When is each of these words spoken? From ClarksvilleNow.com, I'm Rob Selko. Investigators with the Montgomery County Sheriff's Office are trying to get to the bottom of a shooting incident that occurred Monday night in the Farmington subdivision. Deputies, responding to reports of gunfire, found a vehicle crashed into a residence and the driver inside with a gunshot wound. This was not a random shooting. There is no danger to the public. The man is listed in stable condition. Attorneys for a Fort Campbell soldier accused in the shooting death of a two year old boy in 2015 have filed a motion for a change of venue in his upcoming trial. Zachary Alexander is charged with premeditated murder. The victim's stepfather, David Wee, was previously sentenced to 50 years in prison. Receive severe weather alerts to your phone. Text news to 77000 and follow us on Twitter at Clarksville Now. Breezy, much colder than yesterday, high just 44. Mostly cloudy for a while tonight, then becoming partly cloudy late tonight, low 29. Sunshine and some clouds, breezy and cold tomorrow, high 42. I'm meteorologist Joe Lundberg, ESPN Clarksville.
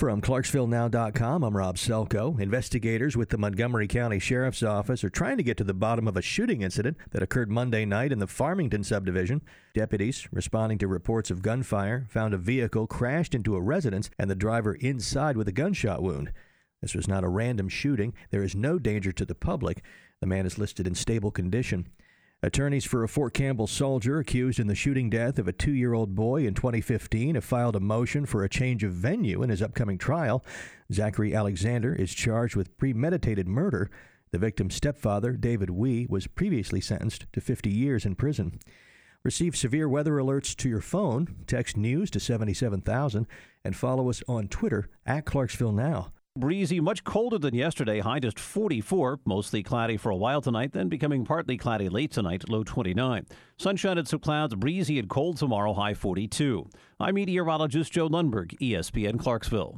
From 0.00 0.22
ClarksvilleNow.com, 0.22 1.44
I'm 1.44 1.54
Rob 1.54 1.76
Selko. 1.76 2.40
Investigators 2.40 3.18
with 3.18 3.28
the 3.28 3.36
Montgomery 3.36 3.86
County 3.86 4.18
Sheriff's 4.18 4.62
Office 4.62 5.04
are 5.04 5.10
trying 5.10 5.36
to 5.36 5.42
get 5.42 5.58
to 5.58 5.64
the 5.64 5.74
bottom 5.74 6.08
of 6.08 6.16
a 6.16 6.22
shooting 6.22 6.62
incident 6.62 6.96
that 7.10 7.22
occurred 7.22 7.50
Monday 7.50 7.84
night 7.84 8.10
in 8.10 8.18
the 8.18 8.26
Farmington 8.26 8.82
subdivision. 8.82 9.42
Deputies, 9.74 10.26
responding 10.32 10.78
to 10.78 10.88
reports 10.88 11.30
of 11.30 11.42
gunfire, 11.42 12.06
found 12.08 12.32
a 12.32 12.38
vehicle 12.38 12.86
crashed 12.86 13.34
into 13.34 13.56
a 13.56 13.60
residence 13.60 14.08
and 14.18 14.30
the 14.30 14.34
driver 14.34 14.72
inside 14.76 15.36
with 15.36 15.48
a 15.48 15.52
gunshot 15.52 16.02
wound. 16.02 16.32
This 16.80 16.94
was 16.94 17.06
not 17.06 17.22
a 17.22 17.28
random 17.28 17.68
shooting. 17.68 18.14
There 18.30 18.42
is 18.42 18.56
no 18.56 18.78
danger 18.78 19.12
to 19.12 19.26
the 19.26 19.34
public. 19.34 19.84
The 20.22 20.26
man 20.26 20.46
is 20.46 20.56
listed 20.56 20.86
in 20.86 20.94
stable 20.94 21.30
condition. 21.30 21.88
Attorneys 22.42 22.86
for 22.86 23.04
a 23.04 23.08
Fort 23.08 23.34
Campbell 23.34 23.66
soldier 23.66 24.18
accused 24.18 24.58
in 24.58 24.66
the 24.66 24.74
shooting 24.74 25.10
death 25.10 25.38
of 25.38 25.46
a 25.46 25.52
two 25.52 25.74
year 25.74 25.92
old 25.92 26.14
boy 26.14 26.46
in 26.46 26.54
2015 26.54 27.34
have 27.34 27.44
filed 27.44 27.76
a 27.76 27.80
motion 27.80 28.24
for 28.24 28.42
a 28.42 28.48
change 28.48 28.82
of 28.82 28.92
venue 28.92 29.42
in 29.42 29.50
his 29.50 29.60
upcoming 29.60 29.98
trial. 29.98 30.42
Zachary 30.90 31.34
Alexander 31.34 31.94
is 31.94 32.14
charged 32.14 32.56
with 32.56 32.78
premeditated 32.78 33.46
murder. 33.46 33.90
The 34.30 34.38
victim's 34.38 34.74
stepfather, 34.74 35.32
David 35.32 35.68
Wee, 35.68 36.06
was 36.08 36.26
previously 36.26 36.80
sentenced 36.80 37.26
to 37.34 37.42
50 37.42 37.68
years 37.68 38.06
in 38.06 38.14
prison. 38.14 38.58
Receive 39.22 39.54
severe 39.54 39.86
weather 39.86 40.14
alerts 40.14 40.56
to 40.56 40.68
your 40.70 40.80
phone. 40.80 41.44
Text 41.46 41.76
news 41.76 42.10
to 42.12 42.20
77000 42.20 43.26
and 43.66 43.76
follow 43.76 44.08
us 44.08 44.22
on 44.26 44.48
Twitter 44.48 44.88
at 45.04 45.26
Clarksville 45.26 45.72
Now. 45.72 46.10
Breezy, 46.38 46.78
much 46.78 47.02
colder 47.02 47.38
than 47.38 47.56
yesterday, 47.56 47.98
high 47.98 48.20
just 48.20 48.38
44. 48.38 49.18
Mostly 49.24 49.64
cloudy 49.64 49.96
for 49.96 50.10
a 50.10 50.16
while 50.16 50.40
tonight, 50.40 50.70
then 50.70 50.88
becoming 50.88 51.24
partly 51.24 51.56
cloudy 51.58 51.88
late 51.88 52.12
tonight, 52.12 52.48
low 52.48 52.62
29. 52.62 53.26
Sunshine 53.58 53.98
and 53.98 54.06
some 54.06 54.20
clouds, 54.20 54.54
breezy 54.54 55.00
and 55.00 55.08
cold 55.10 55.38
tomorrow, 55.38 55.72
high 55.72 55.92
42. 55.92 56.68
I'm 57.00 57.16
meteorologist 57.16 57.90
Joe 57.90 58.08
Lundberg, 58.08 58.56
ESPN 58.60 59.18
Clarksville. 59.18 59.76